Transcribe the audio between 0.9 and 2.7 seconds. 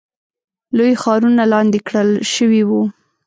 ښارونه لاندې کړل شوي